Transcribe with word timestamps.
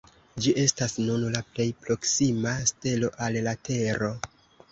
Ĝi 0.43 0.51
estas 0.61 0.95
nun 1.09 1.25
la 1.35 1.41
plej 1.49 1.67
proksima 1.83 2.55
stelo 2.71 3.13
al 3.27 3.37
la 3.49 3.53
Tero. 3.69 4.13